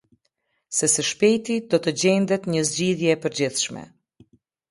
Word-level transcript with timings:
Se 0.75 0.87
së 0.93 1.03
shpejti 1.09 1.57
do 1.73 1.79
të 1.83 1.93
gjendet 2.03 2.49
një 2.53 2.65
zgjidhje 2.71 3.13
e 3.17 3.19
përgjithshme. 3.27 3.87